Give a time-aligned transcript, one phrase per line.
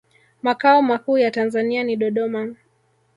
[0.43, 2.55] makao makuu ya tanzania ni dodoma